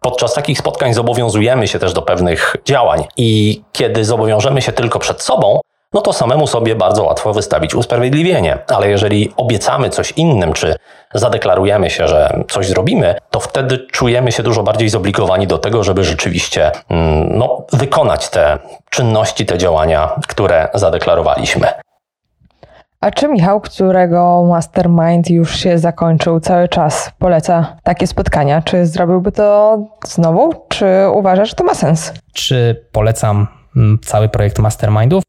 [0.00, 5.22] Podczas takich spotkań zobowiązujemy się też do pewnych działań, i kiedy zobowiążemy się tylko przed
[5.22, 5.60] sobą,
[5.92, 8.58] no to samemu sobie bardzo łatwo wystawić usprawiedliwienie.
[8.68, 10.76] Ale jeżeli obiecamy coś innym, czy
[11.14, 16.04] zadeklarujemy się, że coś zrobimy, to wtedy czujemy się dużo bardziej zobligowani do tego, żeby
[16.04, 18.58] rzeczywiście mm, no, wykonać te
[18.90, 21.68] czynności, te działania, które zadeklarowaliśmy.
[23.02, 28.62] A czy Michał, którego mastermind już się zakończył cały czas, poleca takie spotkania?
[28.62, 30.54] Czy zrobiłby to znowu?
[30.68, 32.12] Czy uważasz, że to ma sens?
[32.32, 35.22] Czy polecam mm, cały projekt mastermindów?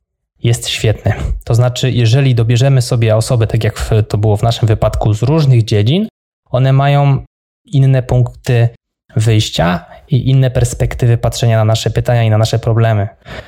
[0.44, 1.14] Jest świetny.
[1.46, 5.64] To znaczy, jeżeli dobierzemy sobie osoby, tak jak to było w naszym wypadku, z różnych
[5.64, 6.08] dziedzin,
[6.50, 7.18] one mają
[7.66, 8.70] inne punkty
[9.16, 13.08] wyjścia i inne perspektywy patrzenia na nasze pytania i na nasze problemy.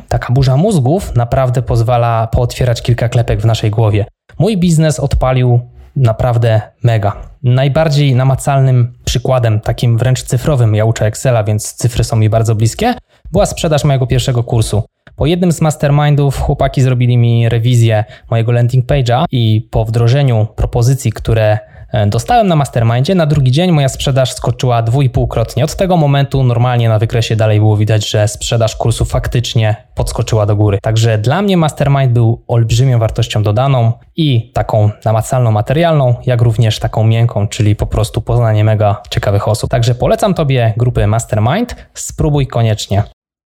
[0.09, 4.05] Taka burza mózgów naprawdę pozwala pootwierać kilka klepek w naszej głowie.
[4.39, 5.61] Mój biznes odpalił
[5.95, 7.15] naprawdę mega.
[7.43, 12.93] Najbardziej namacalnym przykładem, takim wręcz cyfrowym, ja uczę Excela, więc cyfry są mi bardzo bliskie,
[13.31, 14.83] była sprzedaż mojego pierwszego kursu.
[15.15, 21.11] Po jednym z mastermindów chłopaki zrobili mi rewizję mojego landing page'a i po wdrożeniu propozycji,
[21.11, 21.59] które
[22.07, 25.63] dostałem na mastermindzie, na drugi dzień moja sprzedaż skoczyła dwójpółkrotnie.
[25.63, 30.55] Od tego momentu normalnie na wykresie dalej było widać, że sprzedaż kursu faktycznie podskoczyła do
[30.55, 30.79] góry.
[30.81, 37.03] Także dla mnie mastermind był olbrzymią wartością dodaną i taką namacalną, materialną, jak również taką
[37.03, 39.69] miękką, czyli po prostu poznanie mega ciekawych osób.
[39.69, 43.03] Także polecam Tobie grupy Mastermind, spróbuj koniecznie.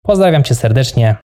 [0.06, 1.16] Pozdrawiam Cię serdecznie.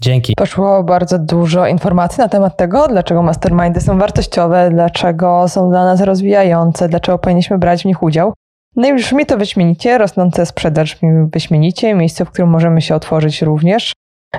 [0.00, 0.34] Dzięki.
[0.36, 6.00] Poszło bardzo dużo informacji na temat tego, dlaczego mastermindy są wartościowe, dlaczego są dla nas
[6.00, 8.34] rozwijające, dlaczego powinniśmy brać w nich udział.
[8.76, 10.98] No i brzmi to wyśmienicie, rosnące sprzedaż
[11.32, 13.92] wyśmienicie, miejsce, w którym możemy się otworzyć również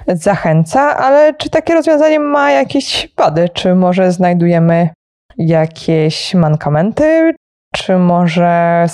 [0.08, 3.50] zachęca, ale czy takie rozwiązanie ma jakieś wady?
[3.50, 4.90] Czy może znajdujemy
[5.38, 7.34] jakieś mankamenty?
[7.76, 8.86] Czy może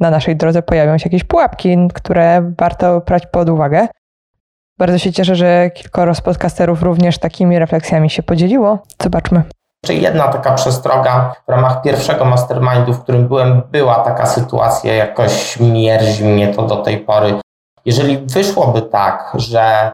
[0.00, 3.88] na naszej drodze pojawią się jakieś pułapki, które warto brać pod uwagę?
[4.80, 8.78] Bardzo się cieszę, że kilkoro z podcasterów również takimi refleksjami się podzieliło.
[9.02, 9.42] Zobaczmy.
[9.86, 15.60] Czy jedna taka przestroga w ramach pierwszego mastermindu, w którym byłem, była taka sytuacja, jakoś
[15.60, 17.34] mierzi mnie to do tej pory.
[17.84, 19.92] Jeżeli wyszłoby tak, że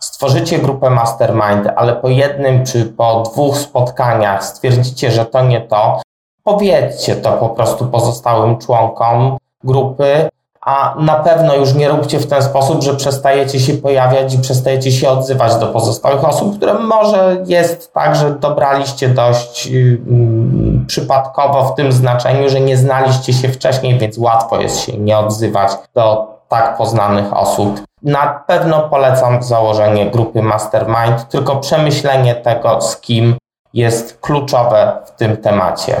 [0.00, 6.02] stworzycie grupę mastermind, ale po jednym czy po dwóch spotkaniach stwierdzicie, że to nie to,
[6.44, 10.28] powiedzcie to po prostu pozostałym członkom grupy,
[10.68, 14.92] a na pewno już nie róbcie w ten sposób, że przestajecie się pojawiać i przestajecie
[14.92, 19.98] się odzywać do pozostałych osób, które może jest tak, że dobraliście dość yy,
[20.86, 25.72] przypadkowo w tym znaczeniu, że nie znaliście się wcześniej, więc łatwo jest się nie odzywać
[25.94, 27.80] do tak poznanych osób.
[28.02, 33.36] Na pewno polecam założenie grupy Mastermind, tylko przemyślenie tego, z kim
[33.74, 35.96] jest kluczowe w tym temacie.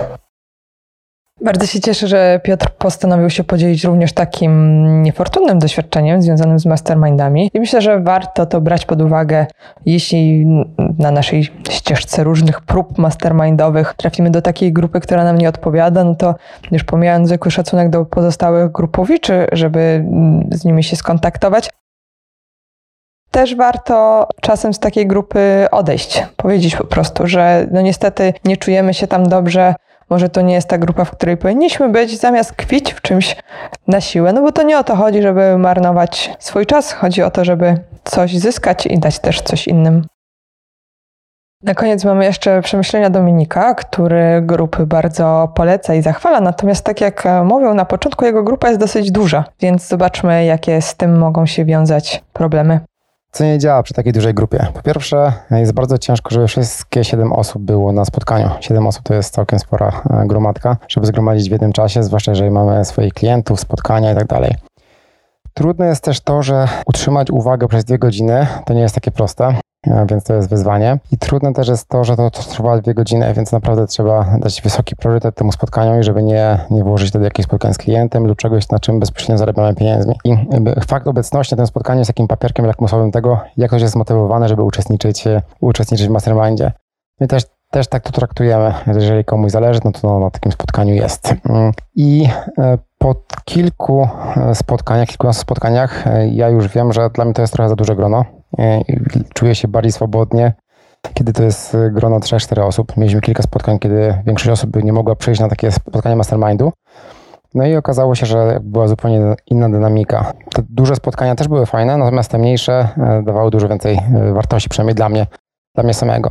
[1.40, 7.50] Bardzo się cieszę, że Piotr postanowił się podzielić również takim niefortunnym doświadczeniem związanym z mastermindami.
[7.54, 9.46] I myślę, że warto to brać pod uwagę,
[9.86, 10.46] jeśli
[10.98, 16.14] na naszej ścieżce różnych prób mastermindowych trafimy do takiej grupy, która nam nie odpowiada, no
[16.14, 16.34] to
[16.70, 20.04] już pomijając zwykły szacunek do pozostałych grupowiczy, żeby
[20.50, 21.70] z nimi się skontaktować,
[23.30, 28.94] też warto czasem z takiej grupy odejść, powiedzieć po prostu, że no niestety nie czujemy
[28.94, 29.74] się tam dobrze,
[30.10, 33.36] może to nie jest ta grupa, w której powinniśmy być, zamiast kwić w czymś
[33.86, 34.32] na siłę.
[34.32, 37.76] No bo to nie o to chodzi, żeby marnować swój czas, chodzi o to, żeby
[38.04, 40.06] coś zyskać i dać też coś innym.
[41.62, 47.24] Na koniec mamy jeszcze przemyślenia Dominika, który grupy bardzo poleca i zachwala, natomiast tak jak
[47.44, 51.64] mówią na początku, jego grupa jest dosyć duża, więc zobaczmy, jakie z tym mogą się
[51.64, 52.80] wiązać problemy.
[53.38, 54.66] Co nie działa przy takiej dużej grupie?
[54.74, 58.50] Po pierwsze, jest bardzo ciężko, żeby wszystkie 7 osób było na spotkaniu.
[58.60, 62.50] 7 osób to jest całkiem spora e, gromadka, żeby zgromadzić w jednym czasie, zwłaszcza jeżeli
[62.50, 64.54] mamy swoich klientów, spotkania i tak dalej.
[65.54, 69.54] Trudne jest też to, że utrzymać uwagę przez dwie godziny to nie jest takie proste.
[69.90, 70.98] E, więc to jest wyzwanie.
[71.12, 74.96] I trudne też jest to, że to trwa dwie godziny, więc naprawdę trzeba dać wysoki
[74.96, 78.68] priorytet temu spotkaniu i żeby nie, nie włożyć wtedy jakiegoś spotkania z klientem lub czegoś,
[78.68, 80.14] na czym bezpośrednio zarabiamy pieniędzmi.
[80.24, 80.36] I
[80.86, 84.62] fakt obecności na tym spotkaniu jest takim papierkiem lakmusowym tego, jak ktoś jest zmotywowany, żeby
[84.62, 85.24] uczestniczyć,
[85.60, 86.72] uczestniczyć w mastermindzie.
[87.20, 88.74] My też też tak to traktujemy.
[88.86, 91.34] Jeżeli komuś zależy, no to na takim spotkaniu jest.
[91.48, 91.72] Mm.
[91.94, 97.42] I e, po kilku e, spotkaniach, kilkunastu spotkaniach, ja już wiem, że dla mnie to
[97.42, 98.37] jest trochę za duże grono E,
[99.34, 100.52] czuję się bardziej swobodnie,
[101.14, 102.96] kiedy to jest e, grono 3-4 osób.
[102.96, 106.72] Mieliśmy kilka spotkań, kiedy większość osób nie mogła przyjść na takie spotkanie mastermindu.
[107.54, 110.32] No i okazało się, że była zupełnie inna dynamika.
[110.54, 114.00] Te duże spotkania też były fajne, natomiast te mniejsze e, dawały dużo więcej
[114.32, 115.26] wartości, przynajmniej dla mnie,
[115.74, 116.30] dla mnie samego.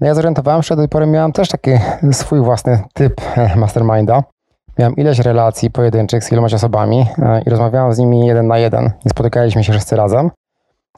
[0.00, 1.70] No ja zorientowałem się, że do tej pory miałem też taki
[2.12, 3.20] swój własny typ
[3.56, 4.22] masterminda.
[4.78, 7.06] Miałem ileś relacji pojedynczych z iloma osobami
[7.46, 8.90] i rozmawiałem z nimi jeden na jeden.
[9.04, 10.30] I spotykaliśmy się wszyscy razem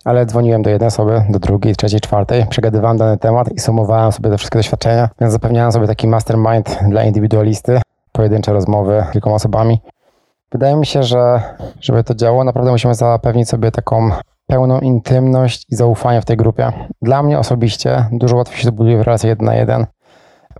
[0.07, 4.31] ale dzwoniłem do jednej osoby, do drugiej, trzeciej, czwartej, przegadywałem dany temat i sumowałem sobie
[4.31, 7.81] te wszystkie doświadczenia, więc zapewniałem sobie taki mastermind dla indywidualisty,
[8.13, 9.81] pojedyncze rozmowy z kilkoma osobami.
[10.53, 11.41] Wydaje mi się, że
[11.81, 14.11] żeby to działało, naprawdę musimy zapewnić sobie taką
[14.47, 16.73] pełną intymność i zaufanie w tej grupie.
[17.03, 19.87] Dla mnie osobiście dużo łatwiej się to buduje w relacji jeden na jeden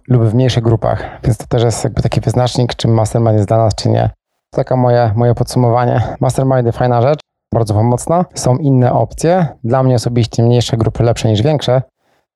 [0.09, 3.57] lub w mniejszych grupach, więc to też jest jakby taki wyznacznik, czy mastermind jest dla
[3.57, 4.11] nas, czy nie.
[4.51, 6.03] To taka moje, moje podsumowanie.
[6.21, 7.21] Mastermindy fajna rzecz,
[7.57, 8.25] bardzo pomocna.
[8.35, 9.47] Są inne opcje.
[9.65, 11.83] Dla mnie osobiście mniejsze grupy lepsze niż większe.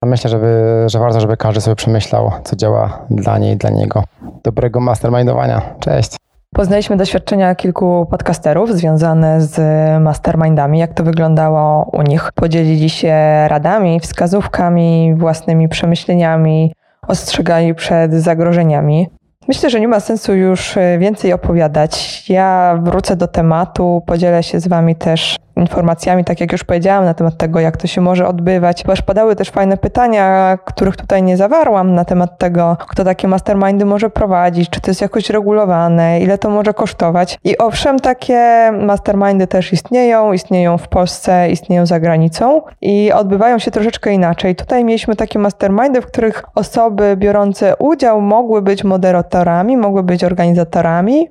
[0.05, 4.05] Myślę, żeby, że warto, żeby każdy sobie przemyślał, co działa dla niej i dla niego.
[4.45, 5.63] Dobrego mastermindowania.
[5.81, 6.17] Cześć!
[6.55, 9.57] Poznaliśmy doświadczenia kilku podcasterów związane z
[10.03, 12.33] mastermindami, jak to wyglądało u nich.
[12.35, 13.15] Podzielili się
[13.49, 16.73] radami, wskazówkami, własnymi przemyśleniami,
[17.09, 19.09] ostrzegali przed zagrożeniami.
[19.51, 22.25] Myślę, że nie ma sensu już więcej opowiadać.
[22.29, 27.15] Ja wrócę do tematu, podzielę się z Wami też informacjami, tak jak już powiedziałam, na
[27.15, 28.83] temat tego, jak to się może odbywać.
[28.83, 33.85] Ponieważ padały też fajne pytania, których tutaj nie zawarłam, na temat tego, kto takie mastermindy
[33.85, 37.39] może prowadzić, czy to jest jakoś regulowane, ile to może kosztować.
[37.45, 43.71] I owszem, takie mastermindy też istnieją, istnieją w Polsce, istnieją za granicą i odbywają się
[43.71, 44.57] troszeczkę inaczej.
[44.57, 51.29] Tutaj mieliśmy takie mastermindy, w których osoby biorące udział mogły być moderatorami, mogły być organizatorami,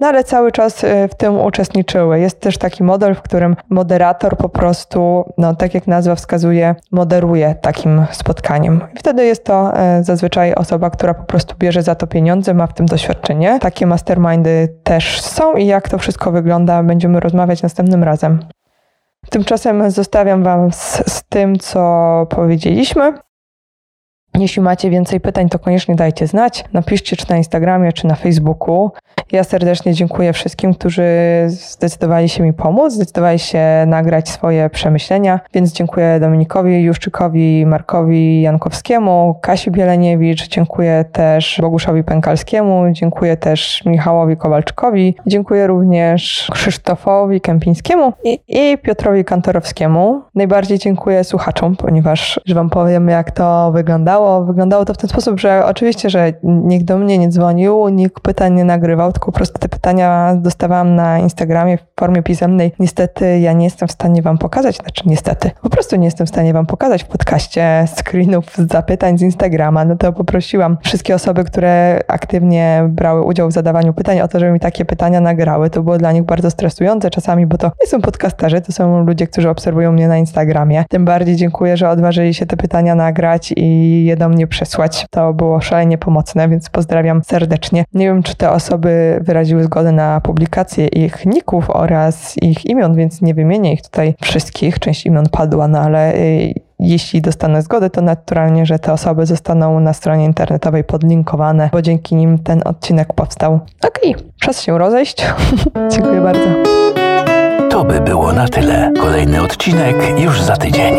[0.00, 2.20] no ale cały czas y, w tym uczestniczyły.
[2.20, 7.54] Jest też taki model, w którym moderator po prostu, no tak jak nazwa wskazuje, moderuje
[7.54, 8.80] takim spotkaniem.
[8.98, 12.74] Wtedy jest to y, zazwyczaj osoba, która po prostu bierze za to pieniądze, ma w
[12.74, 13.58] tym doświadczenie.
[13.60, 18.38] Takie mastermindy też są i jak to wszystko wygląda, będziemy rozmawiać następnym razem.
[19.30, 23.25] Tymczasem zostawiam Wam z, z tym, co powiedzieliśmy.
[24.38, 26.64] Jeśli macie więcej pytań, to koniecznie dajcie znać.
[26.72, 28.90] Napiszcie czy na Instagramie, czy na Facebooku.
[29.32, 31.04] Ja serdecznie dziękuję wszystkim, którzy
[31.46, 39.38] zdecydowali się mi pomóc, zdecydowali się nagrać swoje przemyślenia, więc dziękuję Dominikowi Juszczykowi, Markowi Jankowskiemu,
[39.42, 48.40] Kasi Bieleniewicz, dziękuję też Boguszowi Pękalskiemu, dziękuję też Michałowi Kowalczykowi, dziękuję również Krzysztofowi Kępińskiemu i,
[48.48, 50.22] i Piotrowi Kantorowskiemu.
[50.34, 54.25] Najbardziej dziękuję słuchaczom, ponieważ, że wam powiem, jak to wyglądało.
[54.46, 58.54] Wyglądało to w ten sposób, że oczywiście, że nikt do mnie nie dzwonił, nikt pytań
[58.54, 62.72] nie nagrywał, tylko po prostu te pytania dostawałam na Instagramie w formie pisemnej.
[62.78, 66.30] Niestety ja nie jestem w stanie wam pokazać, znaczy niestety, po prostu nie jestem w
[66.30, 69.84] stanie wam pokazać w podcaście screenów z zapytań z Instagrama.
[69.84, 74.52] No to poprosiłam wszystkie osoby, które aktywnie brały udział w zadawaniu pytań o to, żeby
[74.52, 75.70] mi takie pytania nagrały.
[75.70, 79.26] To było dla nich bardzo stresujące czasami, bo to nie są podcasterzy, to są ludzie,
[79.26, 80.84] którzy obserwują mnie na Instagramie.
[80.88, 85.06] Tym bardziej dziękuję, że odważyli się te pytania nagrać i je do mnie przesłać.
[85.10, 87.84] To było szalenie pomocne, więc pozdrawiam serdecznie.
[87.94, 93.22] Nie wiem, czy te osoby wyraziły zgodę na publikację ich ników oraz ich imion, więc
[93.22, 94.78] nie wymienię ich tutaj wszystkich.
[94.78, 99.80] Część imion padła, no ale y, jeśli dostanę zgodę, to naturalnie, że te osoby zostaną
[99.80, 103.60] na stronie internetowej podlinkowane, bo dzięki nim ten odcinek powstał.
[103.88, 105.26] Okej, okay, czas się rozejść.
[105.92, 106.48] Dziękuję bardzo.
[107.70, 108.92] To by było na tyle.
[109.00, 110.94] Kolejny odcinek już za tydzień.